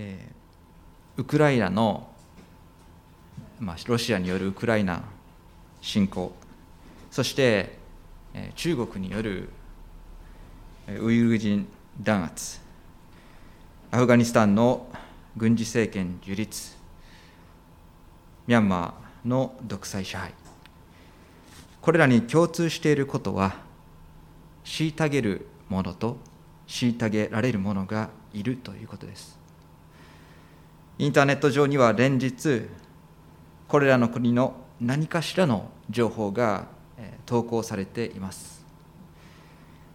[0.00, 2.06] えー、ウクライナの、
[3.58, 5.02] まあ、ロシアによるウクライナ
[5.80, 6.32] 侵攻
[7.10, 7.78] そして、
[8.32, 9.48] えー、中国による
[11.00, 11.66] ウイグル人
[12.00, 12.60] 弾圧
[13.90, 14.86] アフガニスタンの
[15.36, 16.76] 軍事政権樹立
[18.46, 20.32] ミャンマーの独裁支配。
[21.82, 23.56] これらに共通していることは
[24.64, 26.16] 虐げる者と
[26.66, 29.37] 虐げられる者がいるということです。
[31.00, 32.62] インターネット上には連日
[33.68, 36.66] これらの国の何かしらの情報が
[37.24, 38.64] 投稿されています。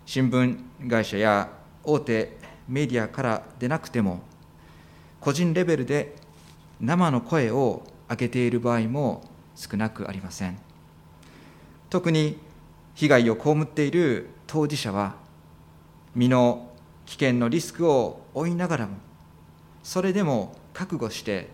[0.06, 0.58] 新聞
[0.90, 1.50] 会社や
[1.84, 2.38] 大手
[2.70, 4.22] メディアからでなくても
[5.20, 6.16] 個人レベルで
[6.80, 10.58] 生の声を上げている場合も少なくありません。
[11.90, 12.38] 特に
[12.96, 15.16] 被害を被っている当事者は
[16.16, 16.72] 身の
[17.06, 18.96] 危険のリスクを負いながらも
[19.84, 21.50] それでも覚悟して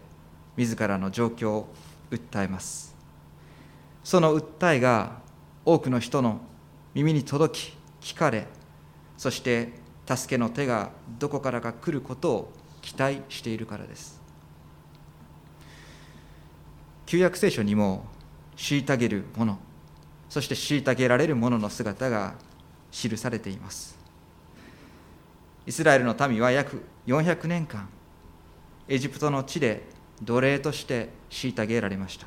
[0.55, 1.73] 自らの状況を
[2.11, 2.95] 訴えます。
[4.03, 5.19] その訴えが
[5.65, 6.39] 多くの人の
[6.93, 7.59] 耳に届
[8.01, 8.47] き聞かれ
[9.17, 9.73] そして
[10.07, 14.19] 助けの手がどこからか来ることを期待しているからです。
[17.05, 18.05] 旧約聖書にも
[18.55, 19.57] 虐げる者
[20.29, 22.35] そして虐げられる者の姿が
[22.91, 23.97] 記されています。
[25.65, 27.89] イスラエルの民は約400年間
[28.89, 29.83] エジプトの地で
[30.21, 32.25] 奴隷として虐げられました。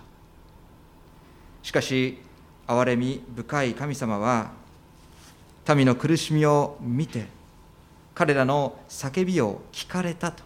[1.62, 2.18] しかし
[2.68, 4.52] 憐れみ深い神様は
[5.74, 7.26] 民の苦しみを見て
[8.14, 10.44] 彼らの叫びを聞かれたと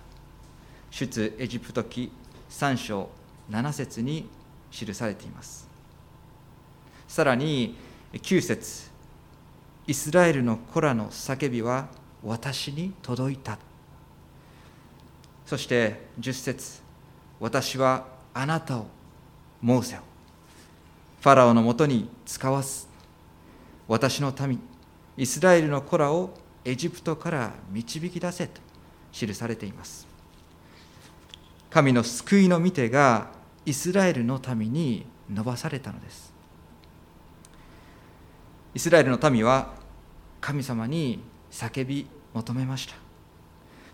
[0.91, 2.11] 出エジプト記
[2.49, 3.11] 3章
[3.51, 4.29] 7節に
[4.71, 5.69] 記されています。
[7.07, 7.77] さらに
[8.15, 8.91] 9節
[9.87, 11.89] イスラエルの子らの叫びは
[12.25, 13.59] 私に届いた
[15.47, 16.83] そして10節
[17.39, 18.87] 私はあなたを
[19.63, 20.01] モーセを。
[21.21, 22.89] ファラオのもとに使わす。
[23.89, 24.61] 私の民
[25.17, 26.35] イスラエルの子らを
[26.65, 28.61] エジプトから導き出せと
[29.13, 30.07] 記されています。
[31.71, 33.31] 神の救いの御手が
[33.65, 36.33] イスラエルの民に伸ばされたのです。
[38.75, 39.75] イスラエルの民は
[40.41, 43.06] 神様に叫び求めました。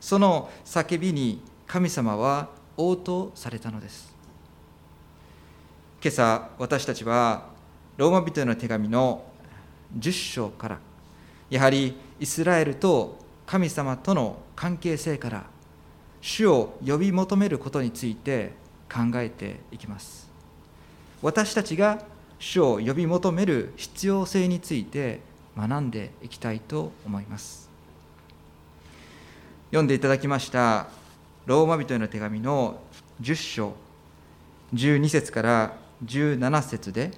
[0.02, 4.12] その叫びに神様は応答されたのです。
[6.02, 7.46] 今朝私たちは
[7.96, 9.22] ローマ人への手紙の
[9.96, 10.78] 10章から
[11.48, 15.44] やはりイスラエルと神様との関係性から
[16.20, 18.54] 主を呼び求めることについて
[18.92, 20.28] 考えていきます。
[21.22, 22.04] 私たちが
[22.40, 25.20] 主を呼び求める必要性について
[25.56, 27.71] 学んでいきたいと思います。
[29.72, 30.86] 読んでいただきました
[31.46, 32.78] ローマ人への手紙の
[33.22, 33.72] 10章
[34.74, 37.10] 12節から17節で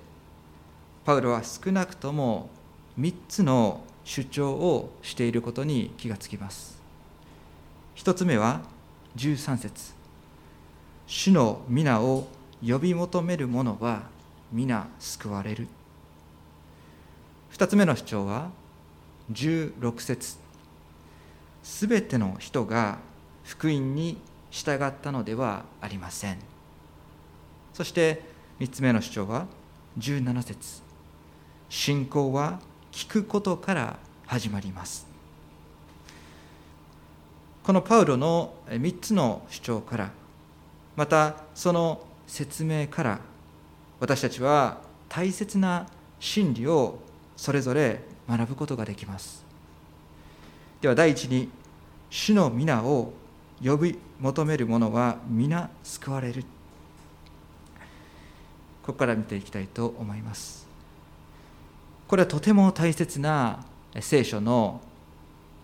[1.04, 2.48] パウロは少なくとも
[2.96, 6.80] 3つの主張をしていることに気がつきます。
[7.96, 8.60] 1つ目は
[9.16, 9.92] 13節。
[11.08, 12.28] 主の皆を
[12.64, 14.02] 呼び求める者は
[14.52, 15.66] 皆救われる。
[17.52, 18.50] 2つ目の主張は
[19.32, 20.43] 16節。
[21.64, 22.98] すべての人が
[23.42, 24.18] 福音に
[24.50, 26.38] 従ったのではありません。
[27.72, 28.22] そして
[28.60, 29.46] 3つ目の主張は
[29.98, 30.82] 17節。
[31.70, 32.60] 信仰は
[32.92, 35.06] 聞くことから始まります。
[37.62, 40.10] このパウロの3つの主張から
[40.96, 43.20] またその説明から
[44.00, 45.86] 私たちは大切な
[46.20, 46.98] 真理を
[47.36, 49.43] それぞれ学ぶことができます。
[50.84, 51.48] では第一に
[52.10, 53.14] 主の皆を
[53.64, 56.42] 呼び求める者は皆救われる。
[58.82, 60.66] ここから見ていきたいと思います。
[62.06, 63.64] これはとても大切な
[63.98, 64.82] 聖書の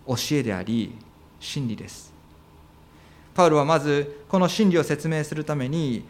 [0.07, 0.95] 教えであり
[1.39, 2.15] 真理です。
[3.35, 6.03] パウロはまずこの真理を説明するために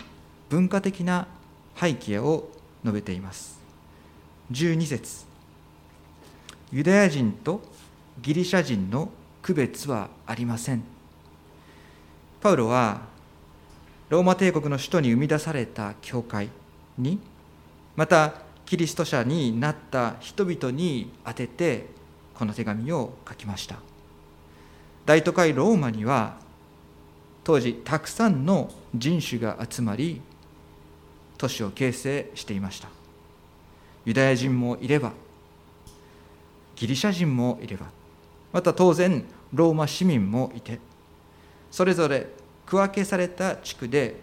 [0.48, 1.26] 文化的な
[1.74, 2.48] 背景を
[2.84, 3.58] 述べています。
[4.52, 5.24] 12節。
[6.70, 7.60] ユダヤ人と
[8.22, 9.10] ギリシャ人の
[9.42, 10.82] 区別はありません。
[12.40, 13.02] パウロは
[14.08, 16.48] ローマ帝国の首都に生み出された教会
[16.98, 17.18] に
[17.96, 18.34] また
[18.66, 21.86] キリスト者になった人々に宛てて
[22.34, 23.76] この手紙を書きました。
[25.06, 26.36] 大都会ローマには
[27.42, 30.20] 当時たくさんの人種が集まり
[31.38, 32.88] 都市を形成していました。
[34.04, 35.12] ユダヤ人もいれば
[36.76, 37.86] ギリシャ人もいれば
[38.52, 40.78] また当然ローマ市民もいて
[41.70, 42.28] それぞれ
[42.66, 44.16] 区分けされた地区で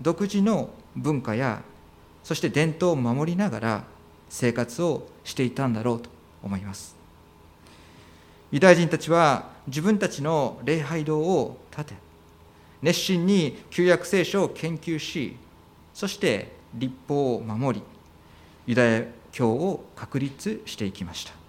[0.00, 1.62] 独自の文化や
[2.22, 3.84] そして伝統を守りながら
[4.28, 6.08] 生活をしていたんだろうと
[6.42, 6.96] 思います。
[8.50, 11.94] ユダヤ人たちは自分たちの礼拝堂を建て
[12.82, 15.36] 熱心に旧約聖書を研究し
[15.94, 17.84] そして立法を守り
[18.66, 21.41] ユダヤ教を確立していきました。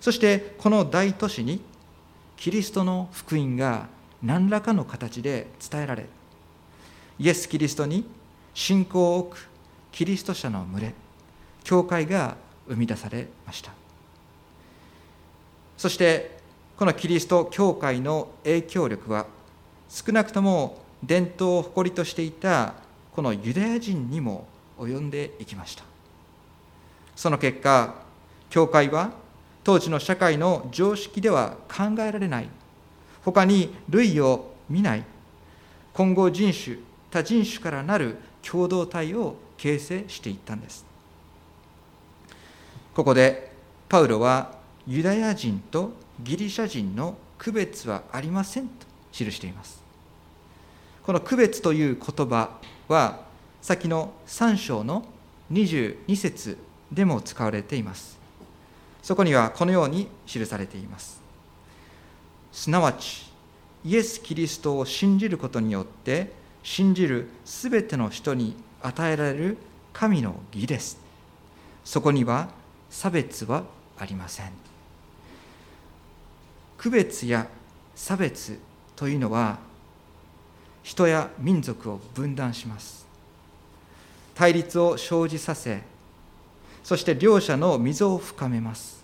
[0.00, 1.60] そしてこの大都市に
[2.36, 3.88] キリストの福音が
[4.22, 6.06] 何らかの形で伝えられ
[7.18, 8.04] イエス・キリストに
[8.54, 9.48] 信仰を置く
[9.92, 10.94] キリスト者の群れ
[11.64, 12.36] 教会が
[12.68, 13.72] 生み出されました。
[15.76, 16.38] そして
[16.76, 19.26] このキリスト教会の影響力は
[19.88, 22.74] 少なくとも伝統を誇りとしていた
[23.12, 24.46] このユダヤ人にも
[24.78, 25.84] 及んでいきました。
[27.16, 27.94] その結果
[28.50, 29.10] 教会は
[29.64, 32.48] 当時の社会の常識では考えられない。
[33.24, 35.04] 他に類を見ない。
[35.92, 36.78] 混合人種
[37.10, 40.84] 他人種からなる共同体を形成していったんです。
[42.94, 43.52] ここで
[43.88, 44.52] パウロは
[44.86, 49.82] ユダヤ人とギリシャ人の区別はありませんと記しています。
[51.04, 52.58] この区別という言葉
[52.88, 53.20] は
[53.62, 55.04] 先の3章の
[55.52, 56.58] 22節
[56.92, 58.17] でも使われています。
[59.08, 61.22] そこにはこのように記されています。
[62.52, 63.32] すなわち
[63.82, 66.30] イエス・キリストを信じることによって
[66.62, 69.56] 信じるすべての人に与えられる
[69.94, 70.98] 神の義です。
[71.86, 72.50] そこには
[72.90, 73.64] 差別は
[73.98, 74.52] ありません。
[76.76, 77.48] 区別や
[77.94, 78.58] 差別
[78.94, 79.56] というのは
[80.82, 83.06] 人や民族を分断します。
[84.34, 85.80] 対立を生じさせ
[86.84, 88.97] そして両者の溝を深めます。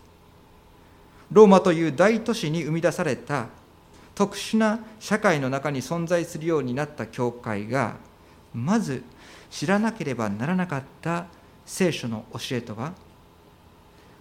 [1.32, 3.46] ローマという大都市に生み出された
[4.14, 7.96] 特殊な社会の中に存在するようになった教会が
[8.54, 9.02] まず
[9.50, 11.26] 知らなければならなかった
[11.66, 12.92] 聖書の教えとは？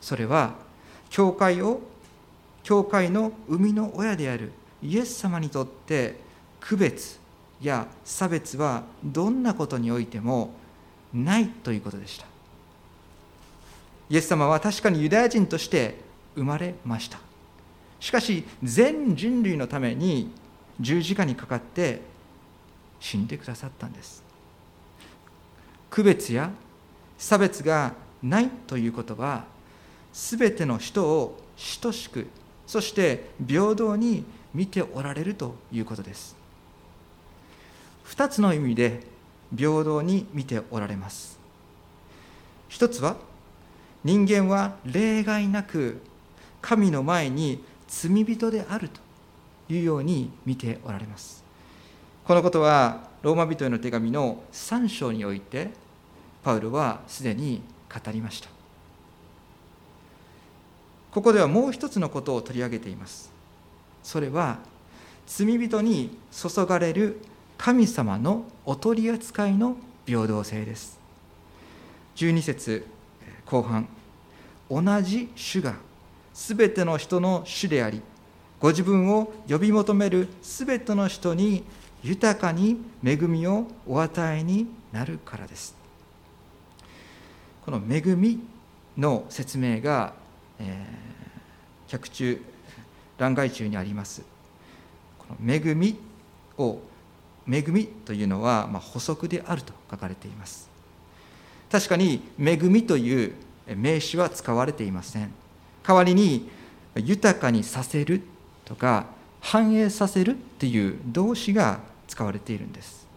[0.02, 0.56] それは
[1.10, 1.82] 教会を
[2.64, 4.52] 教会の生みの親である
[4.82, 6.20] イエス様にとって
[6.60, 7.20] 区別
[7.62, 10.54] や差別はどんなことにおいても
[11.14, 12.26] ないということでした。
[14.10, 16.03] イエス様は確かにユダヤ人として
[16.36, 17.20] 生まれました。
[18.00, 20.32] しかし全人類のために
[20.80, 22.02] 十字架にかかって
[23.00, 24.24] 死んでくださったんです。
[25.90, 26.52] 区別や
[27.18, 29.46] 差別がないということは
[30.12, 31.40] 全ての人を
[31.82, 32.28] 等しく
[32.66, 36.36] そして平等に見ておられるということです。
[38.08, 39.02] 2つの意味で
[39.56, 41.38] 平等に見ておられます。
[42.70, 43.18] 一つは
[44.04, 46.02] 人間は例外なく
[46.64, 49.02] 神の前に罪人であると
[49.72, 51.44] いうように見ておられます。
[52.26, 55.72] このことはローマ人への手紙の3章において
[56.42, 57.62] パウロはすでに
[57.94, 58.50] 語りました。
[61.12, 63.30] ここではもう一つのことを取り上げています。
[64.02, 64.60] それは
[65.28, 67.20] 罪人に注がれる
[67.58, 69.76] 神様のお取り扱いの
[70.06, 70.98] 平等性です。
[72.16, 72.88] 12節
[73.46, 73.88] 後半。
[74.72, 75.76] 同じ主が
[76.34, 78.02] すべての人の主であり
[78.64, 81.66] ご自分を呼び求めるすべての人に
[82.02, 85.76] 豊かに恵みをお与えになるからです。
[87.66, 88.40] この恵み
[88.98, 90.14] の説明が、
[90.60, 92.42] えー、脚中
[93.18, 94.22] 欄外中にあります。
[95.20, 95.98] この恵み
[96.58, 96.80] を
[97.46, 100.70] 恵みというのは、まあ、補足であると書かれています。
[101.70, 103.34] 確かに恵みという
[103.76, 105.43] 名詞は使われていません。
[105.86, 106.50] 代わりに
[106.96, 108.22] 豊かにさせる
[108.66, 109.08] とか
[109.42, 113.08] 繁栄させるっていう動詞が使われているんです。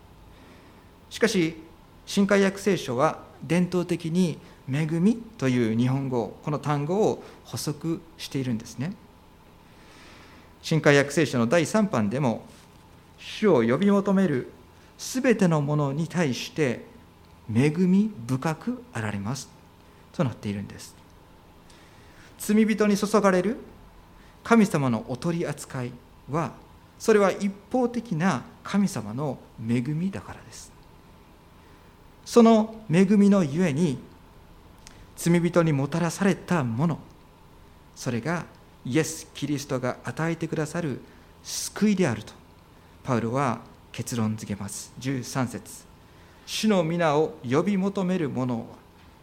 [1.11, 1.57] しかし
[2.05, 4.39] 新海訳聖書は伝統的に
[4.71, 8.93] 恵みという日本語この単語を補足しているんですね。
[10.63, 12.45] 新海訳聖書の第3版でも
[13.19, 14.51] 主を呼び求める
[14.99, 16.85] すべてのものに対して
[17.55, 19.49] 恵み深くあられます
[20.13, 20.96] となっているんです。
[22.38, 23.57] 罪人に注がれる
[24.45, 25.93] 神様のお取り扱い
[26.31, 26.52] は
[26.99, 30.73] それは一方的な神様の恵みだからです。
[32.25, 33.99] その恵みのゆえに
[35.16, 36.99] 罪人にもたらされたもの
[37.95, 38.45] それが
[38.85, 41.00] イエス・キリストが与えてくださる
[41.43, 42.33] 救いであると
[43.02, 43.61] パウロは
[43.93, 44.93] 結論付けます。
[45.00, 45.85] 13節。
[46.45, 48.66] 主の皆を呼び求める者は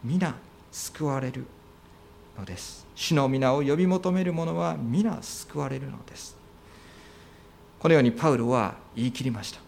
[0.02, 0.34] 皆
[0.72, 1.46] 救われる
[2.36, 2.83] のです。
[2.94, 6.36] 主の皆を呼び求める者は皆救われるのです。
[7.78, 9.60] このようにパウロは言い切りました。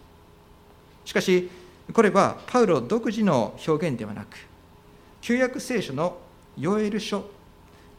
[1.05, 1.49] しかし
[1.93, 4.37] これはパウロ独自の表現ではなく
[5.21, 6.17] 旧約聖書の
[6.57, 7.25] ヨエル書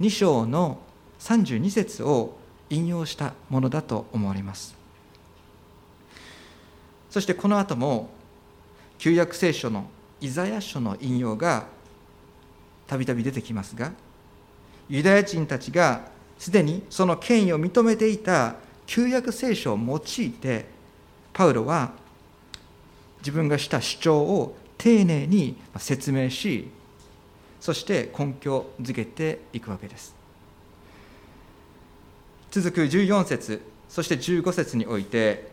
[0.00, 0.78] 2章の
[1.20, 2.36] 32節を
[2.70, 4.76] 引用したものだと思われます。
[7.10, 8.10] そしてこの後も
[8.98, 9.86] 旧約聖書の
[10.20, 11.66] イザヤ書の引用が
[12.86, 13.92] たびたび出てきますが
[14.88, 16.02] ユダヤ人たちが
[16.38, 20.66] すでにその権威を認めていた旧約聖書を用いて
[21.32, 21.92] パウロは
[23.20, 26.68] 自分がした主張を丁寧に説明し
[27.60, 30.14] そして根拠づけていくわけです。
[32.50, 35.50] 続く14節そして15節において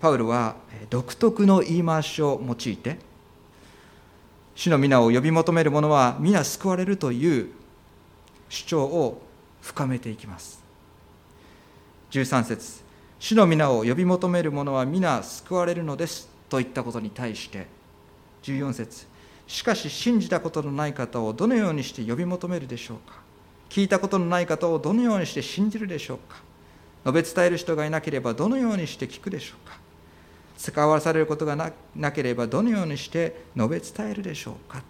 [0.00, 0.56] パウロは
[0.90, 2.98] 独特の言い回しを用いて
[4.54, 7.48] 主の皆を呼び求める者は皆救われるという
[8.54, 9.20] 主張を
[9.60, 10.62] 深めていきます。
[12.12, 12.84] 13節
[13.18, 17.66] 主の皆を呼び求める者は皆救われるのですといったことに対して
[18.42, 19.06] 14節
[19.48, 23.18] しかし信じたことのない方をどのようにして呼び求めるでしょうか。
[23.68, 26.36] 聞いたことのない方をどのようにして信じるでしょうか。
[27.04, 29.78] 述べ伝える人がいなければどのようにして聞くでしょうか。
[30.56, 34.82] 使わされることがなければどのようにして述べ伝えるでしょうか。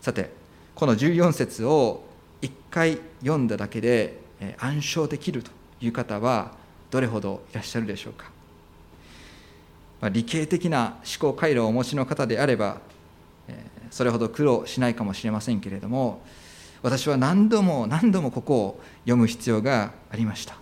[0.00, 0.37] さて
[0.78, 2.04] この14節を
[2.40, 4.20] 1回読んだだけで
[4.58, 6.52] 暗唱できるという方は
[6.92, 8.30] どれほどいらっしゃるでしょうか？
[10.00, 12.78] ま理系的な思考回路をお持ちの方であれば
[13.90, 16.22] それほど苦労しないかもしれませんけれども
[16.80, 20.54] 私は何度も何度もここを読む必要がありました。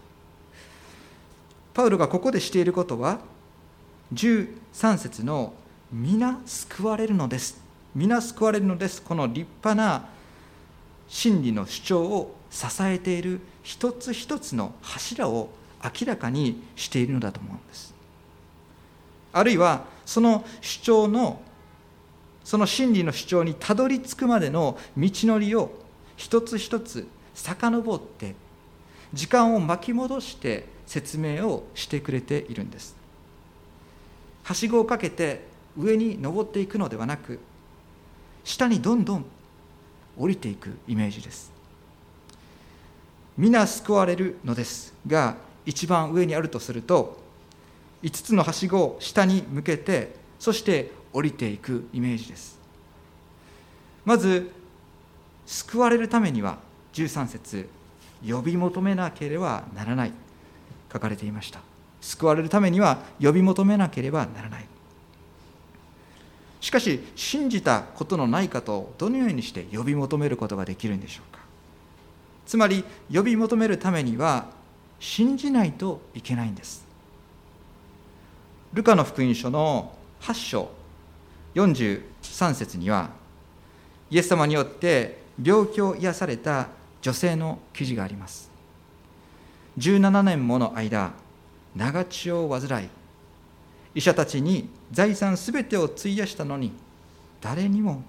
[1.74, 3.18] パウロがここでしていることは
[4.14, 5.52] 13節の
[5.92, 7.60] 「皆救われるのです」
[7.96, 10.06] 「皆救われるのです」この立派な
[11.08, 15.50] 真理の主張を支えている一つ一つの柱を
[15.82, 17.94] 明らかにしているのだと思うんです。
[19.32, 21.40] あるいはその主張の
[22.44, 25.72] その真理の主張にたどり着くまでの道のりを
[26.16, 28.34] 一つ一つ遡って
[29.12, 32.94] 時間を巻き戻して説明をしてくれているんです。
[34.44, 37.40] はしごをかけて上に登っていくのではなく
[38.46, 39.24] 下にどんどん
[40.16, 41.52] 降りていくイメージです。
[43.36, 45.36] 皆救われるのですが
[45.66, 47.18] 一番上にあるとすると
[48.02, 52.56] 5つのはしごを下に向けてそして降りていくイメージです。
[54.04, 54.52] まず
[55.44, 56.58] 救われるためには
[56.94, 57.68] 13節
[58.26, 60.12] 呼び求めなければならない。
[60.90, 61.60] 書かれていました。
[62.00, 64.75] 救われるためには呼び求めなければならない。
[66.66, 71.40] しかし信じたことのない方をどのようにして呼び求めることができるんでしょうか？
[72.44, 74.46] つまり呼び求めるためには
[74.98, 76.84] 信じないといけないんです。
[78.72, 79.92] ルカの福音書の
[80.22, 80.68] 8章
[81.54, 83.10] 43節には
[84.10, 86.66] イエス様によって病気を癒された
[87.00, 88.50] 女性の記事があります。
[89.78, 91.12] 17年もの間
[91.76, 92.88] 長血を患い
[93.96, 96.70] 医者たちに財産すべてを費やしたのに
[97.40, 98.02] 誰にも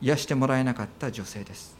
[0.00, 1.76] 癒してもらえなかった女性です。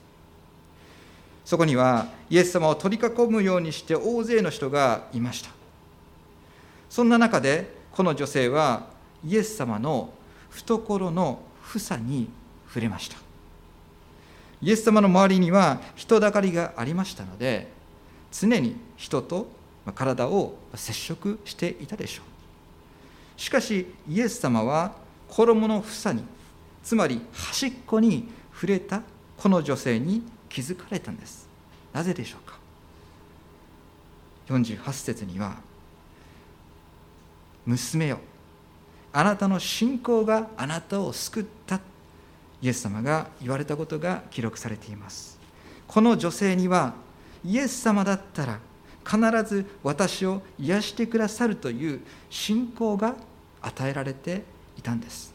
[1.43, 5.51] そこにはイエス様を取り囲むようにして大勢の人がいました。
[6.91, 8.89] そんな中でこの女性は
[9.27, 10.13] イエス様の
[10.51, 12.29] 懐の房に
[12.69, 13.17] 触れました。
[14.61, 17.73] イエス様の周りには人だかりがありましたので
[18.31, 19.49] 常に人と
[19.95, 22.34] 体を接触していたでしょう。
[23.37, 24.93] しかしイエス様は
[25.29, 26.25] 衣の房に
[26.83, 29.03] つまり端っこに触れた
[29.37, 31.49] この女性に気づかれたんです。
[31.93, 32.59] なぜでしょうか
[34.49, 35.57] ？48節には
[37.67, 38.19] 娘よ
[39.13, 41.81] あなたの信仰があなたを救った。
[42.63, 45.39] イエス様が言われたことが記録されています。
[45.87, 46.95] この女性には
[47.45, 48.59] イエス様だったら
[49.05, 53.17] 必ず私を癒してくださるという信仰が
[53.61, 54.43] 与えられて
[54.79, 55.35] いたんです。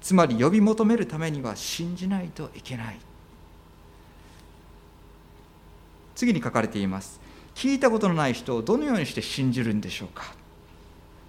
[0.00, 2.98] つまり呼び求めるためには信じないといけない。
[6.14, 7.20] 次に書かれています。
[7.54, 10.34] 聞いたことのない人をどのようにして信じるんでしょうか。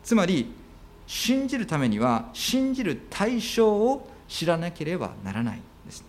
[0.04, 0.51] つまり
[1.08, 6.04] 信じるためには信じる対象を知らなければならないです。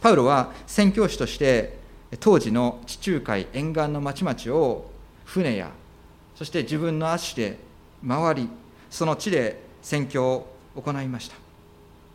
[0.00, 1.83] パウロは宣教師として
[2.20, 4.90] 当時の地中海沿岸の町々を
[5.24, 5.70] 船や
[6.34, 7.58] そして自分の足で
[8.06, 8.48] 回り
[8.90, 11.36] その地で宣教を行いました。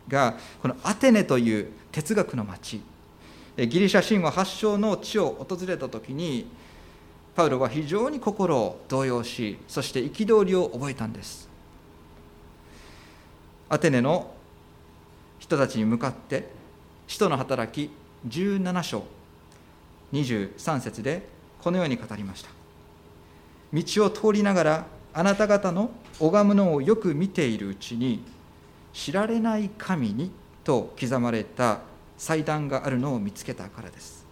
[0.08, 2.82] がこのアテネという哲学の町
[3.58, 6.50] ギリシャ神話発祥の地を訪れた時に
[7.36, 11.48] パウロは非常に心を動揺しそして憤りを覚えたんです。
[13.70, 14.34] アテネの
[15.38, 16.50] 人たちに向かって
[17.08, 17.92] 使徒の働き
[18.28, 19.04] 17章
[20.14, 21.28] 23節で
[21.62, 22.50] このように語りました。
[23.72, 28.24] 道を通りながらあなた方の拝むのをよく見ているうちに
[28.94, 30.32] 知られない神に
[30.64, 31.82] と刻まれた
[32.18, 34.26] 祭壇があるのを見つけたからです。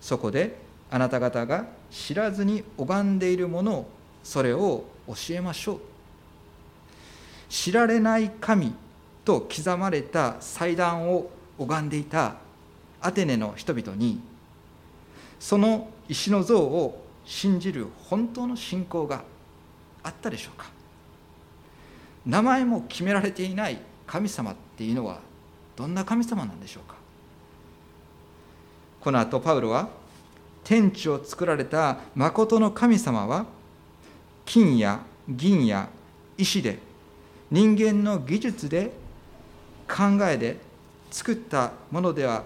[0.00, 0.58] そこで
[0.90, 3.90] あなた方が知らずに拝んでいるものを
[4.22, 5.80] それを教えましょう。
[7.48, 8.74] 知られない神
[9.24, 12.36] と刻まれた祭壇を拝んでいた
[13.00, 14.20] アテネの人々に
[15.44, 19.24] その石の像を信じる本当の信仰が
[20.02, 20.70] あったでしょうか？
[22.24, 25.18] 名前も決められていない神様っていうのは
[25.76, 26.94] どんな神様なんでしょうか？
[29.02, 29.90] この後パウロは
[30.64, 33.44] 天地を作られた誠の神様は
[34.46, 35.90] 金や銀や
[36.38, 36.78] 石で
[37.50, 38.92] 人間の技術で
[39.86, 40.56] 考えで
[41.10, 42.44] 作ったものでは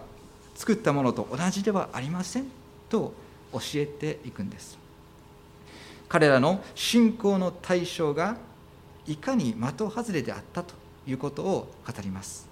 [0.56, 2.57] 作ったものと同じではありません。
[2.88, 3.12] と
[3.52, 4.78] 教えていくんです。
[6.08, 8.36] 彼らの信仰の対象が
[9.06, 10.74] いかに的外れであったと
[11.06, 12.48] いうことを語ります。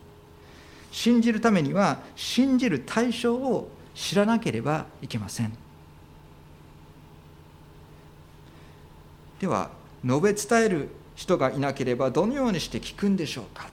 [0.90, 5.52] 信じるためには信じる対象を知らなければいけません。
[9.40, 9.70] では
[10.04, 13.68] 述べ伝える人がいなければどのようにして聞くんでしょうか。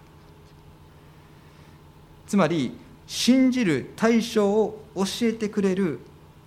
[2.27, 5.99] つまり信じる対象を教えてくれる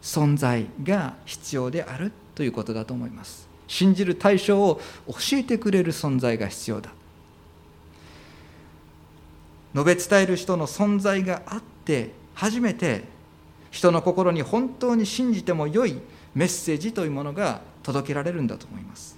[0.02, 3.48] 存在が必要であるということだと思います。
[3.68, 6.90] 信じる対象を教えてくれる存在が必要だ。
[9.74, 13.04] 述べ伝える人の存在があって初めて
[13.70, 16.00] 人の心に本当に信じても良い
[16.34, 19.16] メッセージというものが届けられるんだと思います。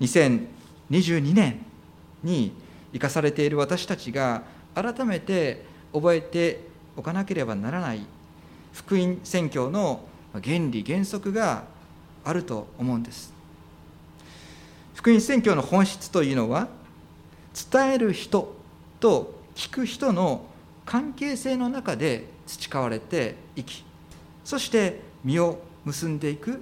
[0.00, 1.60] 2022年
[2.22, 2.52] に
[2.92, 4.42] 生かされている私たちが
[4.74, 8.06] 改めて覚えておかなければならない
[8.72, 10.00] 福音宣教の
[10.32, 11.64] 原理原則が
[12.24, 13.32] あると思うんです。
[14.94, 16.68] 福音宣教の本質というのは
[17.72, 18.54] 伝える人
[19.00, 20.44] と聞く人の
[20.84, 23.84] 関係性の中で培われていき
[24.44, 26.60] そして実を結んでいく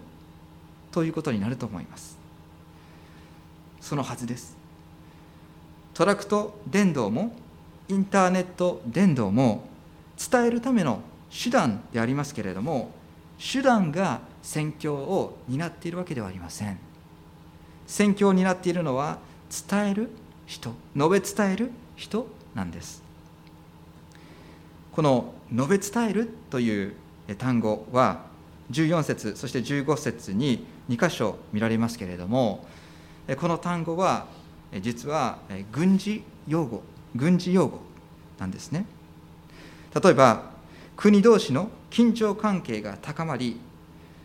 [0.92, 2.18] ということになると思います。
[3.81, 4.57] そのはずです。
[5.94, 7.35] トラクト伝道も
[7.88, 9.64] インターネット伝道も
[10.31, 12.91] 伝えるための手段でありますけれども
[13.38, 16.79] 手段が宣教を担っているわけではありません。
[17.87, 19.19] 宣教を担っているのは
[19.69, 20.11] 伝える
[20.47, 23.03] 人述べ伝える人なんです。
[24.93, 26.95] この述べ伝えるという
[27.38, 28.27] 単語は
[28.71, 32.67] 14節そして15節に2箇所見られますけれども
[33.41, 34.27] この単語は
[34.81, 35.38] 実は
[35.71, 36.83] 軍事用語
[37.14, 37.81] 軍事用語
[38.38, 38.87] なんですね。
[40.03, 40.58] 例えば
[40.98, 43.61] 国同士の緊張関係が高まり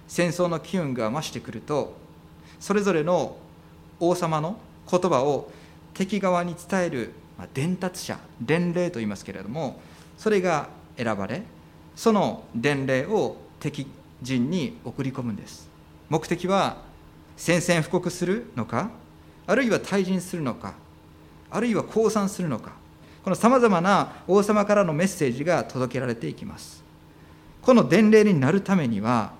[0.07, 1.93] 戦争の機運が増してくると
[2.59, 3.37] それぞれの
[3.99, 4.57] 王様の
[4.89, 5.51] 言葉を
[5.93, 7.13] 敵側に伝える
[7.53, 9.79] 伝達者伝令と言いますけれども
[10.17, 11.43] それが選ばれ
[11.95, 13.85] その伝令を敵
[14.23, 15.69] 陣に送り込むんです。
[16.09, 16.77] 目的は
[17.37, 18.89] 宣戦布告するのか
[19.45, 20.73] あるいは退陣するのか
[21.51, 22.82] あるいは降参するのか。
[23.23, 26.83] このさまざまな王様からのメッセージが届けられていきます。
[27.61, 29.31] この伝令になるためには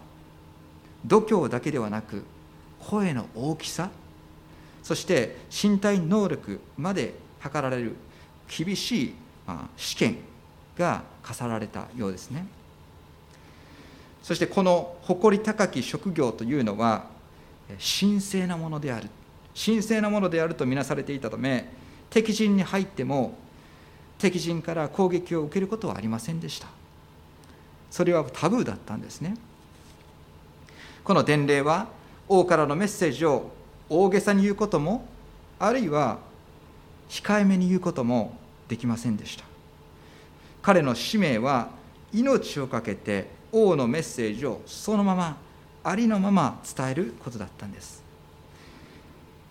[1.06, 2.24] 度胸だけではなく
[2.80, 3.90] 声の大きさ
[4.82, 7.96] そして身体能力まで測られる
[8.48, 9.14] 厳しい
[9.76, 10.18] 試験
[10.78, 12.46] が課さられたようですね。
[14.22, 17.08] そしてこの誇り高き職業というのは
[18.00, 19.10] 神聖なものである。
[19.54, 21.70] 神聖なものであるとみなされていたため
[22.10, 23.43] 敵陣に入っても
[24.24, 26.68] 敵陣から攻撃を受けることはありませんでした。
[27.92, 29.36] それはタブーだったんですね。
[31.04, 31.90] この伝令は
[32.30, 33.52] 王からのメッセージを
[33.90, 35.06] 大げさに言うことも
[35.60, 36.20] あるいは
[37.10, 38.38] 控えめに言うことも
[38.70, 39.44] できませんでした。
[40.62, 41.68] 彼の使命は
[42.14, 45.36] 命を懸けて王のメッセージをそのまま
[45.84, 48.02] ありのまま伝えることだったんです。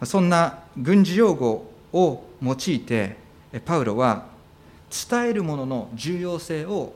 [0.04, 3.16] そんな軍事用語を用いて
[3.66, 4.31] パウロは
[4.92, 6.92] 伝えるものの重要性を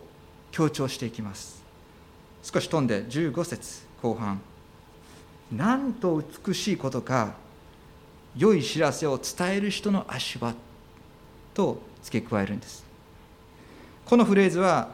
[0.52, 1.62] 強調していきます。
[2.42, 4.40] 少し飛んで15節後半。
[5.50, 7.34] なんと美しいことか
[8.36, 10.54] 良い知らせを伝える人の足場
[11.54, 12.84] と付け加えるんです。
[14.04, 14.90] このフレーズは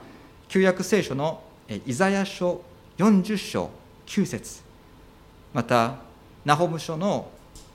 [0.48, 2.62] 旧約聖書のイザヤ書
[2.98, 3.70] 40章
[4.06, 4.62] 9節。
[5.52, 5.96] また
[6.44, 7.30] ナホム書の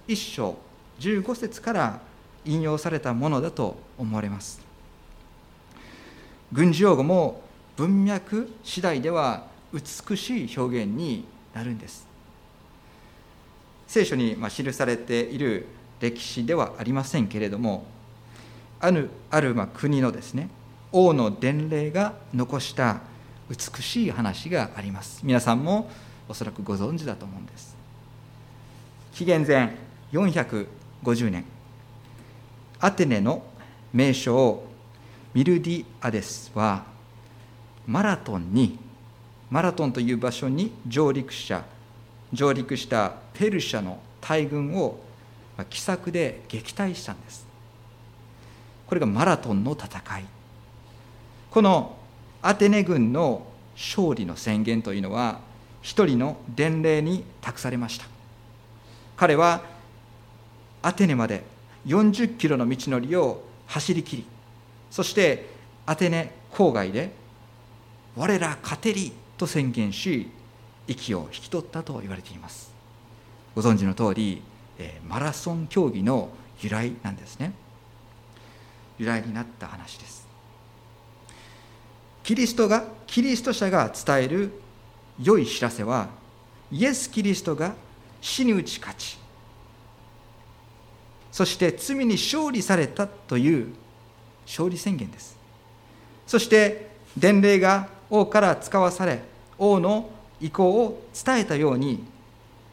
[0.08, 0.58] 1章
[1.00, 2.00] 15節から
[2.46, 4.67] 引用されたものだと思われます。
[6.54, 7.42] 軍事用語も
[7.76, 12.08] 文脈次第では美しい表現になるんです。
[13.88, 15.68] 聖書に記されている
[16.00, 17.86] 歴史ではありませんけれども
[18.80, 20.50] あるある国のですね
[20.92, 23.02] 王の伝令が残した
[23.50, 25.22] 美しい話があります。
[25.24, 25.90] 皆さんも
[26.30, 27.76] おそらくご存知だと思うんです。
[29.14, 29.76] 紀元前
[30.12, 31.46] 450年
[32.80, 33.44] アテネの
[33.94, 34.64] 名将
[35.38, 36.84] ミルディアデスは
[37.86, 38.80] マラトンに
[39.52, 41.64] マラトンという場所に上陸者
[42.34, 45.00] 上陸したペルシャの大軍を
[45.70, 47.46] 奇策で撃退したんです。
[48.88, 50.26] これがマラトンの戦い。
[51.52, 51.96] この
[52.42, 53.46] アテネ軍の
[53.76, 55.40] 勝利の宣言というのは
[55.84, 58.08] 一人の伝令に託されました。
[59.16, 59.62] 彼は
[60.82, 61.44] アテネまで
[61.86, 64.26] 40キロの道のりを走りきり
[64.92, 65.50] そして
[65.86, 67.12] アテネ郊外で
[68.16, 70.30] 「我ら勝てり」と宣言し
[70.88, 72.72] 息を引き取ったと言われています。
[73.56, 74.42] ご存知の通り
[75.08, 76.30] マラソン競技の
[76.62, 77.54] 由来なんですね。
[78.98, 80.28] 由来になった話です。
[82.24, 84.52] キリストがキリスト者が伝える
[85.22, 86.10] 良い知らせは
[86.72, 87.74] イエス・キリストが
[88.22, 89.18] 死に打ち勝ち
[91.32, 93.74] そして罪に勝利されたという
[94.48, 95.38] 勝利宣言です。
[96.26, 99.22] そして伝令が王から使わされ
[99.60, 102.04] 王の意向を伝えたように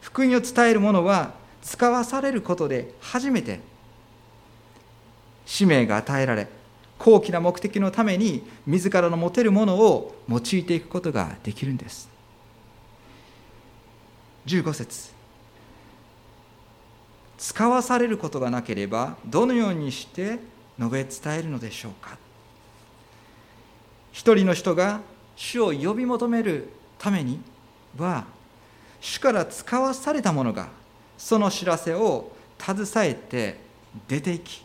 [0.01, 3.59] 福音を伝える者は使わされることで初めて
[5.45, 6.47] 使命が与えられ
[6.97, 12.07] 高貴な目的のために自らの持てるものを用いていくことができるんです。
[14.45, 15.11] 15節。
[17.37, 20.39] 使わされることがなければどのようにして
[20.79, 22.17] 述べ伝えるのでしょうか。
[24.11, 25.01] 一人の人が
[25.35, 27.41] 主を呼び求めるために
[27.97, 28.25] は
[29.01, 30.69] 主から使わされた者が
[31.17, 33.59] その知らせを携えて
[34.07, 34.63] 出ていき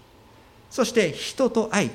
[0.70, 1.90] そして人と愛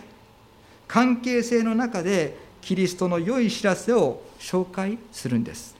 [0.87, 5.75] 関係性の中でキリストの良い知らせを紹介するんです。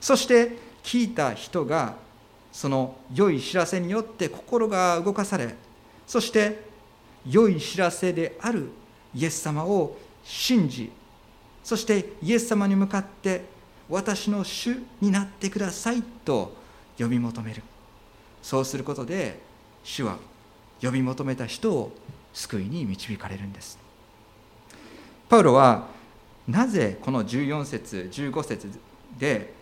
[0.00, 1.94] そして聞いた人が
[2.52, 5.54] その良い知らせによって心が動かされ
[6.06, 6.62] そして
[7.28, 8.70] 良い知らせである
[9.14, 10.90] イエス様を信じ
[11.66, 13.44] そしてイエス様に向かって
[13.88, 16.54] 私の主になってくださいと
[16.96, 17.62] 呼び求める。
[18.40, 19.40] そうすることで
[19.82, 20.18] 主は
[20.80, 21.92] 呼び求めた人を
[22.32, 23.78] 救いに導かれるんです。
[25.28, 25.88] パウロは
[26.46, 28.70] なぜこの14節15節
[29.18, 29.52] で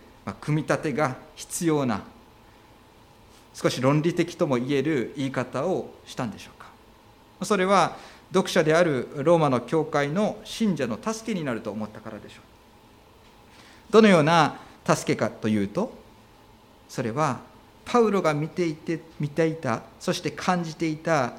[0.41, 2.03] 組み立てが必要な
[3.55, 6.54] 少し論理的とも言える言い方をしたんでしょう。
[7.43, 7.97] それは
[8.33, 12.35] 読者であるローマの教会の信者の助けになると思ったからでしょ
[13.89, 13.91] う。
[13.91, 15.91] どのような助けかというと
[16.89, 17.39] それは
[17.85, 21.33] パウロが見ていて見ていたそして感じていた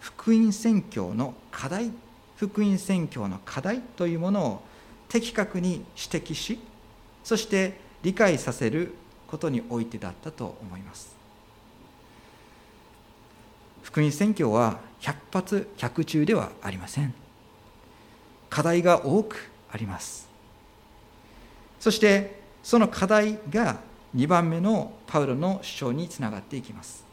[0.00, 1.90] 福音宣教の課題
[2.36, 4.62] 福音宣教の課題というものを
[5.08, 6.60] 的確に指摘し
[7.24, 8.94] そして理解させる
[9.26, 11.15] ことにおいてだったと思います。
[13.96, 17.14] 福音宣教は百発百中ではありません。
[18.50, 20.28] 課題が多くあります。
[21.80, 23.78] そしてその課題が
[24.14, 27.06] 2番目のパウロの主張につながっていきます。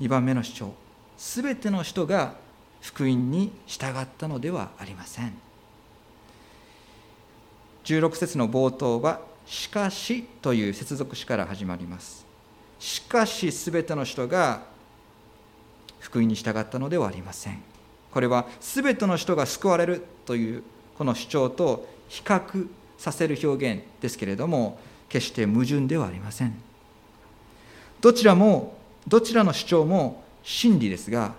[0.00, 0.74] 2番目の主張
[1.18, 2.36] すべての人が
[2.80, 5.34] 福音に従ったのではありません。
[7.84, 12.24] 16節の冒頭は「しかし」という接続詞から始まります。
[12.78, 14.72] しかしすべての人が
[16.04, 17.62] 福音に従ったのではありません。
[18.12, 20.62] これはすべての人が救われるという
[20.98, 26.54] この主張と比較させる表現ですけれども決して矛盾ではありません。
[28.00, 28.76] どちらも
[29.08, 31.32] どちらの主張も真理ですが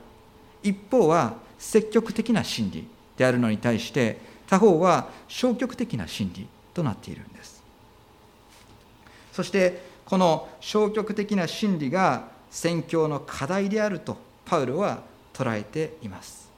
[0.63, 7.63] 一方は積極的な真理であるのに対して他方は消極的な真理となっているんです。
[9.31, 15.01] そしてこの消極的な真理が宣教の課題であるとパウロは
[15.33, 16.49] 捉えています。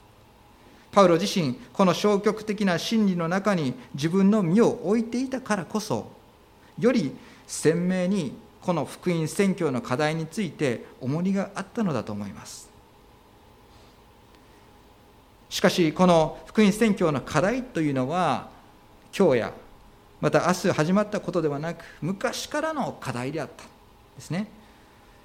[0.91, 6.10] パウロ自身この消極的な真理の中に自分の身を置いていたからこそ
[6.80, 12.67] より鮮明にこの福音宣教の課題について重荷があったのだと思います。
[15.50, 18.50] しかしこの福音宣教の課題というのは
[19.17, 19.54] 今日や
[20.19, 23.63] また明日始まったことではなく昔からの課題であった
[24.15, 24.47] ですね。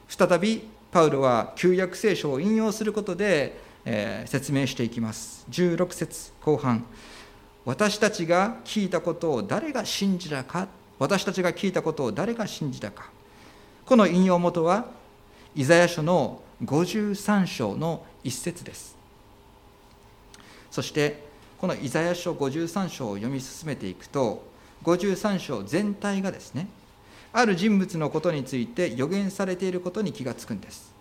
[0.08, 5.46] 再びパウロは旧約聖書を引用することで、えー、説明していきます。
[5.50, 6.84] 16節後半。
[7.64, 10.68] 私たちが聞いたことを誰が信じたか？
[10.98, 13.10] 私たちが聞いたことを誰が信じたか？
[13.86, 14.84] この引用元は
[15.54, 18.94] イザヤ書の53章の一節です。
[20.70, 21.24] そして
[21.58, 24.44] このイザヤ書53章を読み進めていくと
[24.84, 26.68] 53章全体がですね
[27.32, 30.92] ある人物のことについて予言されていることに気がつくんです。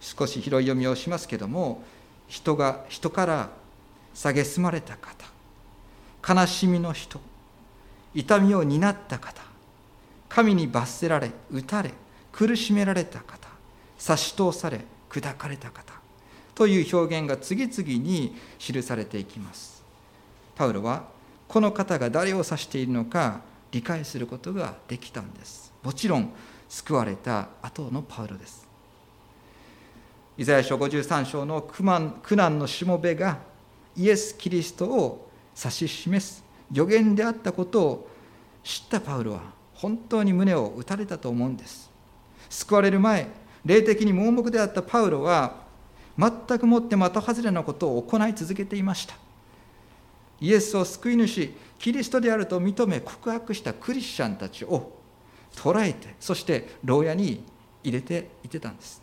[0.00, 1.82] 少し広い読みをしますけども
[2.26, 3.50] 人が人から
[4.14, 5.26] 蔑まれた方
[6.26, 7.20] 悲しみの人
[8.14, 9.42] 痛みを担った方
[10.28, 11.92] 神に罰せられ打たれ
[12.32, 13.48] 苦しめられた方
[13.98, 14.80] 差し通され
[15.10, 15.92] 砕かれた方
[16.54, 19.82] という表現が次々に記されていきます。
[20.56, 21.04] パウロは
[21.48, 25.72] この方が誰を指しているのか理解することができたんです。
[25.82, 26.32] もちろん
[26.68, 28.66] 救われた後のパウロです。
[30.36, 33.38] イザヤ書53章の苦難のしもべが
[33.96, 38.08] イエス・キリストを指し示す予言であったことを
[38.62, 39.42] 知ったパウロは
[39.74, 41.90] 本当に胸を打たれたと思うんです。
[42.48, 43.28] 救われる前
[43.64, 45.56] 霊的に盲目であったパウロは
[46.18, 49.14] 全くもって的外れなことを行い続けていました。
[50.40, 54.98] イエスを救い主キリストであると認め告白したクリスチャンたちを
[55.56, 57.42] 捕らえてそして牢屋に
[57.82, 59.02] 入れていてたんです。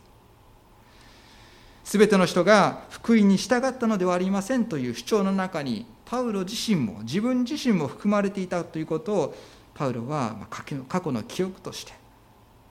[1.83, 9.35] 全ての人が福音に従ったのではありませんという主張の中にパウロ自身も自分自身も含まれていたということを
[9.73, 10.63] パウロは過
[11.01, 11.93] 去の記憶として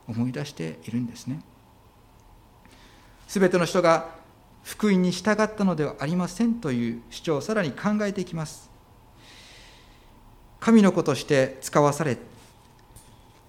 [0.06, 1.40] 思い出しているんですね。
[3.26, 4.15] 全ての人が
[4.66, 8.68] 福音に従ったのではありませんという主張をさらに考えていきます。
[10.58, 12.18] 神の子として使わされ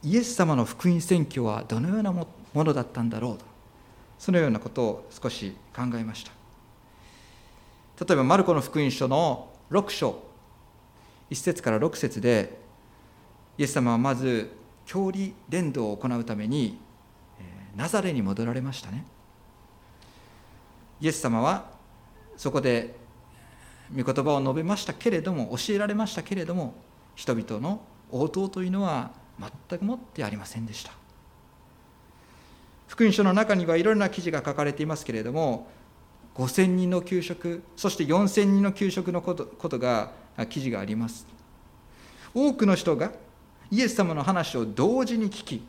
[0.04, 3.46] イエス様の福音宣教はどのようなものだったんだろうと
[4.20, 6.32] そのようなことを少し考えました。
[8.06, 10.22] 例えばマルコの福音書の6章
[11.32, 12.60] 1節から6節で
[13.58, 16.80] イエス様はまず教理伝道を行うために
[17.76, 19.04] ナザレに戻られましたね。
[21.00, 21.66] イエス様は
[22.36, 22.96] そこで
[23.96, 26.76] 御言葉を述べましたけれども教えられましたけれども
[27.16, 27.82] 人々の
[28.12, 29.12] 応答というのは
[29.70, 30.92] 全くもってありませんでした。
[32.88, 35.68] 福音書の中にはいろいろな記事が書かれていますけれども
[36.36, 40.12] 5000人の給食そして4000人の給食のことことが
[40.50, 41.28] 記事があります。
[42.34, 43.12] 多くの人が
[43.72, 45.64] イエス様の話を同時に聞き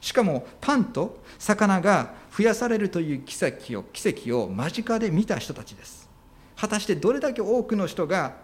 [0.00, 6.08] しかもパンと魚が増やされるという奇跡を奇跡を間近で見た人たちです。
[6.56, 8.36] 果たしてどれだけ多くの人が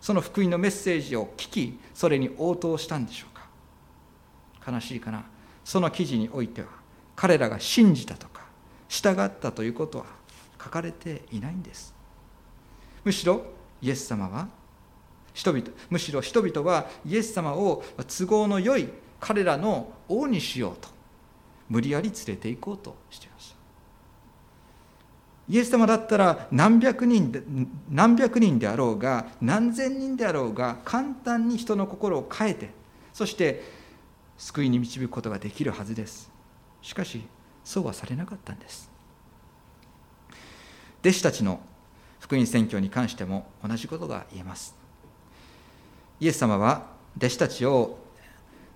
[0.00, 4.72] その福音のメッセージを聞きそれに応答したんでしょうか。
[4.72, 5.24] 悲しいかな。
[5.64, 6.68] その記事においては
[7.16, 8.42] 彼らが信じたとか
[8.88, 10.04] 従ったということは
[10.62, 11.94] 書かれていないんです。
[13.04, 13.42] むしろ
[13.82, 14.48] イエス様は
[15.34, 18.88] 人々むしろ人々はイエス様を都合の良い
[19.20, 20.88] 彼らの王にしようと
[21.68, 23.56] 無理やり連れて行こうとしていました。
[25.48, 27.42] イエス様だったら何百人で
[27.88, 32.70] 何百人であろうが何千人であろうが簡単に人の心を変えて
[33.12, 33.62] そして
[34.36, 36.30] 救いに導くことができるはずです。
[36.82, 37.22] しかし
[37.64, 38.90] そうはされなかったんです。
[41.00, 41.60] 弟子たちの
[42.20, 44.74] 福音宣教に関しても同じことが言えます。
[46.18, 47.98] イエス様は弟子たちを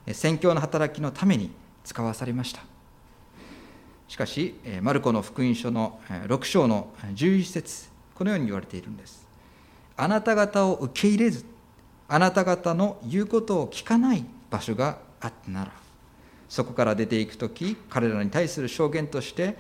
[0.07, 1.51] 宣教の働きのために
[1.85, 2.63] 使わされました。
[4.09, 9.27] しかしマルコの福音書の6章の11節このように言われているんです。
[9.97, 11.45] あなた方を受け入れず
[12.09, 15.73] あなた方の言うことを聞かない場所があったなら
[16.49, 19.57] そこから出ていく時彼らに対する証言として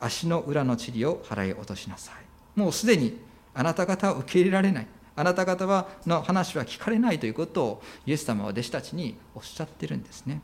[0.00, 2.58] 足の裏の塵を払い落としなさい。
[2.58, 3.18] もうすでに
[3.54, 4.86] あなた方を受け入れられない。
[5.18, 10.40] あなた方はの話は聞かれないということをイエス様は弟子たちにおっしゃってるんですね。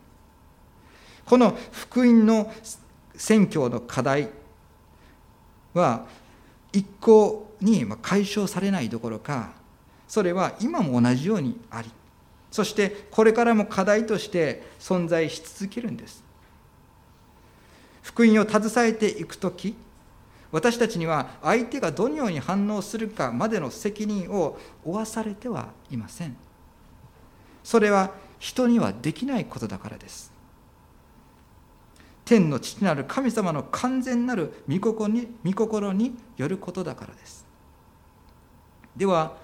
[1.25, 2.51] この福音の
[3.15, 4.29] 宣教の課題
[5.73, 6.05] は
[6.73, 9.53] 一向に解消されないどころか
[10.09, 11.89] それは今も同じようにあり
[12.51, 16.21] そしてこれからも課題として存在し続けるんです
[18.03, 19.75] 福音を携えていく時
[20.55, 26.37] 私たちには相手がどのように反応するかまでの責任を負わされてはいません。
[27.61, 30.31] それは人にはできないことだからです。
[32.23, 37.45] 天の父なる神様の完全なる御心に御心によることだからです。
[38.95, 39.35] では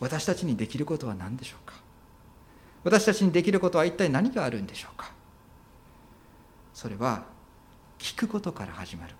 [0.00, 1.76] 私たちにできることは何でしょうか？
[2.82, 5.12] 私たちにできることは一体何があるんでしょうか？
[6.74, 7.22] それは
[8.00, 9.14] 聞くことから始まる。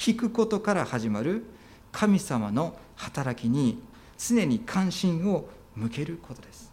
[0.00, 1.44] 聞くことから始まる
[1.92, 3.82] 神様の働きに
[4.16, 6.72] 常に関心を向けることです。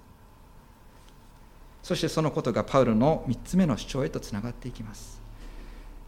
[1.84, 5.20] そしてそのことがパウロの3つ目の主張へとつながっていきます。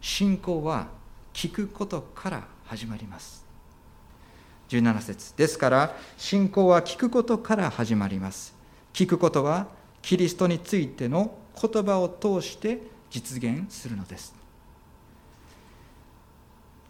[0.00, 0.88] 信仰は
[1.34, 3.44] 聞くことから始まります。
[4.70, 8.54] 17節ですから信仰は聞くことから始まります。
[8.94, 9.66] 聞くことは
[10.00, 12.80] キリストについての言葉を通して
[13.10, 14.39] 実現するのです。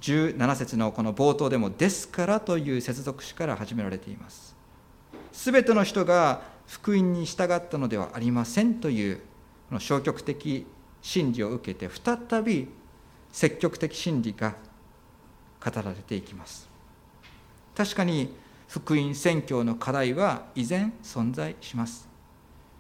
[0.01, 4.57] 17節のこの冒頭でも「ですから」という接続詞から始められています。
[5.33, 9.17] すべての人が福音に従ったのではありませんという
[9.69, 10.67] この消極的
[11.03, 12.69] 真理を受けて再び
[13.33, 14.55] 積極的真理が
[15.65, 16.69] 語られていきます。
[17.77, 18.35] 確かに
[18.69, 22.09] 福音宣教の課題は依然存在します。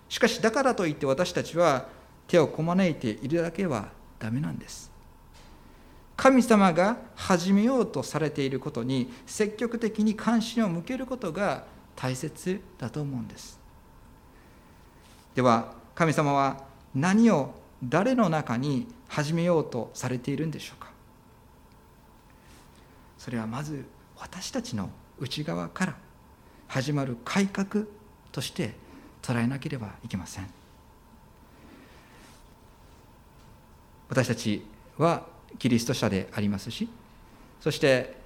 [0.09, 1.87] しかしだからといって私たちは
[2.26, 4.89] 手をこまねいているだけはダメなんです。
[6.20, 11.64] 神様が始めようとされていることに積極的に関心を向けることが
[11.96, 13.59] 大切だと思うんです。
[15.35, 16.62] では神様は
[16.94, 20.90] 何を誰の中に始めようとされているんでしょうか？
[23.16, 23.87] それはまず
[24.18, 25.96] 私たちの内側から
[26.68, 27.87] 始まる改革
[28.30, 28.74] として
[29.22, 30.50] 捉えなければいけません。
[34.11, 34.62] 私たち
[34.98, 36.89] はキリスト者でありますし
[37.61, 38.21] そして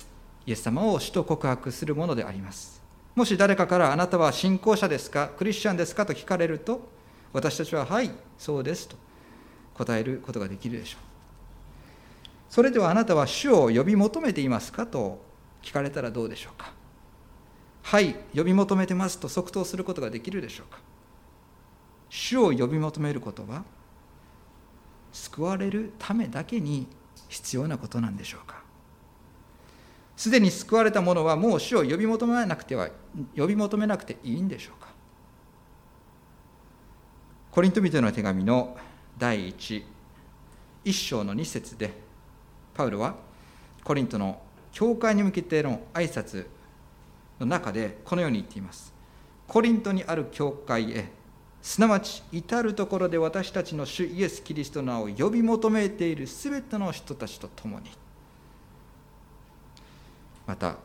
[0.47, 2.83] イエス様を主と告白するものであります。
[3.15, 6.81] もし誰かからあなたは信仰者ですかクリスチャンですかと聞かれると
[7.33, 8.97] 私たちははいそうですと
[9.75, 11.01] 答えることができるでしょう。
[12.51, 15.21] それではあなたは主を呼び求めていますかと
[15.63, 16.73] 聞かれたらどうでしょうか。
[17.83, 20.79] はい呼び求めてますと即答することができるでしょうか。
[22.11, 23.65] 主を呼び求めることは
[25.13, 26.87] 救われるためだけに
[27.35, 28.63] 必要なことなんでしょうか？
[30.17, 32.89] すでに救われた者はもう主を呼び求めなくては
[33.37, 34.89] 呼び求めなくていいんでしょうか？
[37.51, 38.77] コリント人の手紙の
[39.19, 39.85] 第1
[40.85, 41.93] 一章の2節で
[42.73, 43.17] パウロは
[43.83, 46.47] コリントの教会に向けての挨拶
[47.41, 48.95] の中でこのように言っています。
[49.49, 51.11] コリントにある教会へ
[51.65, 57.91] すなわち至る所で私たちの主イエス・キリストの名を呼び求めているすべての人たちと共に。
[60.47, 60.77] また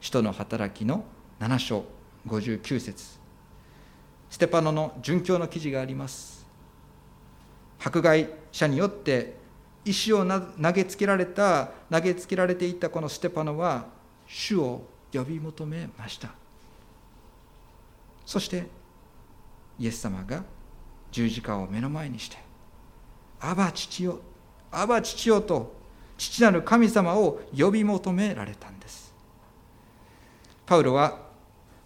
[0.00, 1.04] 使徒の働きの
[1.40, 1.84] 7章
[2.28, 3.18] 59節。
[4.30, 6.46] ステパノの殉教の記事があります。
[7.80, 9.36] 迫害者によって
[9.84, 13.86] 石を投げつけられた投げつけられていたこのステパノは
[14.28, 14.82] 主を
[15.12, 16.28] 呼び求めました。
[18.24, 18.81] そして
[19.82, 20.44] イエス様が
[21.10, 22.36] 十字架を目の前にして
[23.40, 24.20] 「アバ父よ
[24.70, 25.74] アバ父よ」と
[26.16, 29.12] 父なる神様を呼び求められたんです。
[30.66, 31.18] パウロは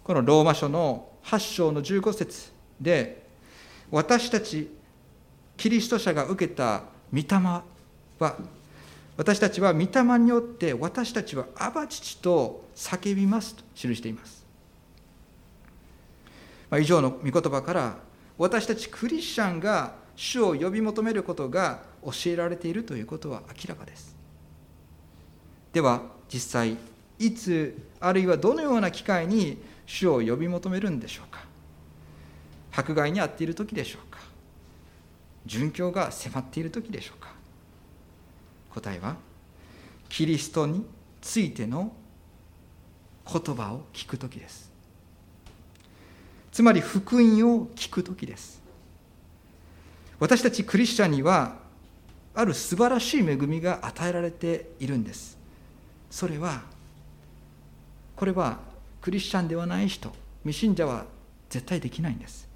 [0.03, 3.25] このローマ書の8章の15節で
[3.89, 4.69] 私たち
[5.57, 7.63] キリスト者が受けた御霊は
[9.17, 14.36] 私たちは御霊によって私たちはアバ父と叫びますと記しています。
[16.69, 17.97] ま、以上の御言葉から
[18.37, 24.15] 私たちクリスチャンが主を呼び求めることが教えられているということは明らかです。
[25.73, 26.01] では
[26.31, 26.77] 実際
[27.19, 31.41] いつあるいはどのような機会に主を呼び求めるんでしょうか。
[32.71, 34.19] 迫害に遭っている時でしょうか。
[35.45, 37.29] 殉教が迫っている時でしょうか。
[38.73, 39.15] 答えは
[40.09, 40.85] キリストに
[41.21, 41.91] ついての
[43.25, 44.76] 言葉を聞く時です。
[46.57, 48.59] つまり福音を聞く時です。
[50.19, 51.57] 私たちクリスチャンには
[52.33, 55.37] ある素晴らしい恵みが与えられているんです。
[56.09, 56.63] それは
[58.15, 58.57] これは
[59.03, 61.05] クリスチャンではない人未信者は
[61.47, 62.49] 絶対できないんです。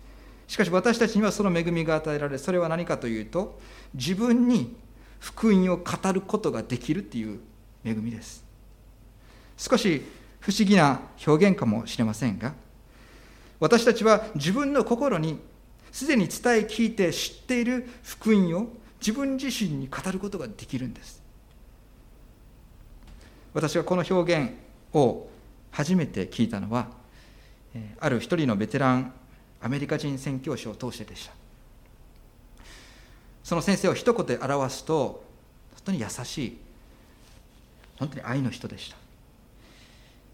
[0.48, 3.60] しかし私たちにはその恵みが与えられそれは何かというと
[3.94, 4.76] 自分に
[5.20, 7.40] 福音を語ることができるっていう
[7.86, 8.44] 恵みです。
[9.58, 10.02] 少し
[10.40, 12.56] 不思議な表現かもしれませんが
[13.62, 15.40] 私たちは自分の心に
[15.92, 18.68] すでに伝え聞いて知っている福音を
[19.00, 21.22] 自分自身に語ることができるんです。
[23.54, 24.52] 私はこの表現
[24.94, 25.30] を
[25.70, 26.88] 初めて聞いたのは
[28.00, 29.14] ある一人のベテラン
[29.62, 31.34] アメリカ人宣教師を通してでした。
[33.44, 35.24] その先生を一言で表すと
[35.74, 36.58] 本当に優しい
[38.00, 38.98] 本当に愛の人でした。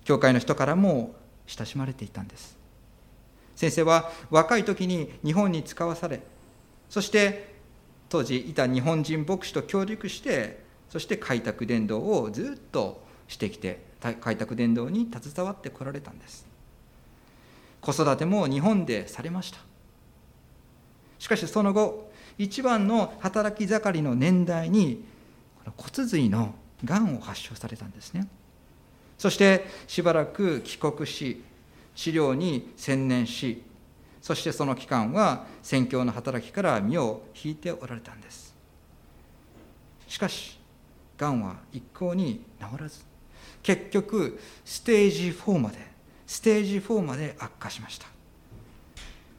[0.05, 1.13] 教会の人からも
[1.45, 2.56] 親しまれていたんです。
[3.57, 6.21] 先生は若い時に日本に使わされ
[6.89, 7.55] そして
[8.07, 13.81] 当時いた日本人牧師と協力してそして開拓伝道をずっとしてきて
[14.21, 16.47] 開拓伝道に携わってこられたんです。
[17.81, 19.59] 子育ても日本でされました。
[21.19, 25.03] しかしその後一番の働き盛りの年代に
[25.75, 26.53] 骨髄の
[26.85, 28.27] がんを発症されたんですね。
[29.17, 31.43] そしてしばらく帰国し
[31.97, 33.63] 治療に専念し
[34.21, 38.55] そしてその期間は宣教の働きから身を引いておられたんです。
[40.07, 40.59] しかし
[41.17, 43.03] がんは一向に治らず
[43.63, 45.77] 結局ステージ4まで
[46.27, 48.07] ステージ4まで悪化しました。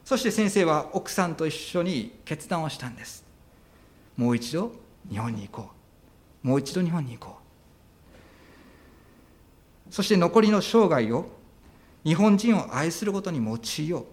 [0.04, 3.24] そして先生は奥さんと一緒に決断をしたんです。
[4.16, 4.72] もう一度
[5.08, 5.70] 日本に行こ
[6.42, 6.48] う。
[6.48, 7.36] もう一度日本に行こ
[9.90, 9.94] う。
[9.94, 11.37] そして残りの生涯を
[12.04, 14.04] 日本人を愛することに用いよう。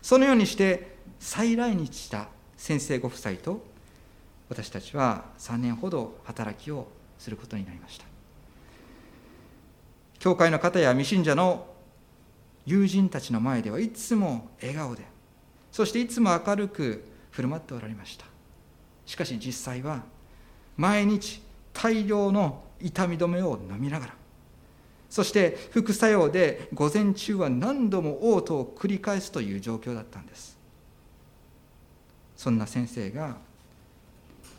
[0.00, 3.64] そのようにして再来日した先生ご夫妻と
[4.48, 6.88] 私たちは3年ほど働きを
[7.18, 8.04] することになりました。
[10.18, 11.66] 教会の方や未信者の
[12.64, 15.04] 友人たちの前ではいつも笑顔で
[15.72, 18.26] そしていつも明るく振る舞っておられました。
[19.04, 20.02] しかし実際は
[20.76, 21.42] 毎日
[21.72, 24.14] 大量の痛み止めを飲みながら
[25.12, 30.56] そして副作用で午前中は何度も嘔吐を繰り返すという状況だったんです。
[32.34, 33.36] そんな先生が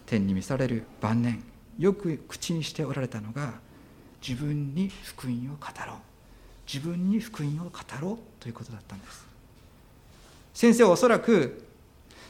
[0.05, 1.43] 天に召される晩年
[1.79, 3.53] よく口にしておられたのが
[4.21, 5.95] 自分に福音を語ろう。
[6.71, 9.25] 自分に福音を語ろうということだったんです。
[10.53, 11.65] 先生はおそらく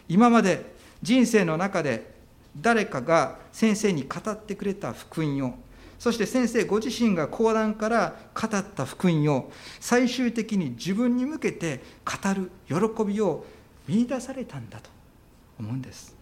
[0.08, 2.14] 今まで人生の中で
[2.56, 5.56] 誰かが先生に語ってくれた福音を
[6.04, 9.50] そして先生ご自身が講談から語った福音を
[9.80, 13.46] 最終的に自分に向けて語る喜びを
[13.88, 14.90] 見いだされたんだと
[15.58, 16.14] 思うんです。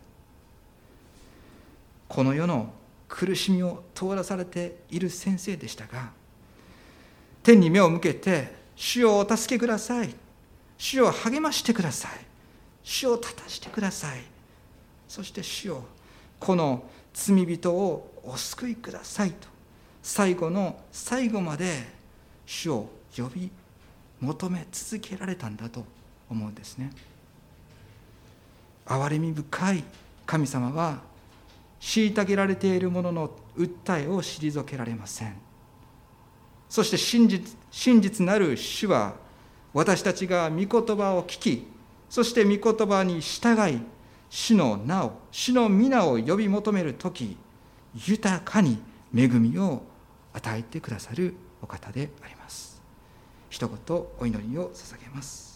[2.07, 2.71] この世の
[3.07, 6.11] 苦しみを通らされている先生でしたが
[7.41, 10.13] 天に目を向けて主をお助けください。
[10.77, 12.11] 主を励ましてください。
[12.83, 14.21] 主を立たしてください。
[15.07, 15.83] そして主を
[16.39, 16.83] この
[17.15, 19.49] 罪人をお救いくださいと。
[20.01, 21.73] 最後の最後まで
[22.45, 23.51] 主を呼び
[24.19, 25.83] 求め続けられたんだと
[26.29, 26.91] 思うんですね。
[28.85, 29.83] 憐れみ深い
[30.25, 30.99] 神様は
[31.79, 35.35] 虐げられている者の訴えを退けられません。
[36.69, 39.15] そして真実真実なる主は
[39.73, 41.67] 私たちが御言葉を聞き
[42.09, 43.81] そして御言葉に従い
[44.29, 47.37] 主の名を主の皆を呼び求める時
[47.93, 48.81] 豊かに
[49.13, 49.81] 恵みを
[50.33, 52.81] 与えてくださるお方であります。
[53.49, 55.50] 一言お祈りを捧げます。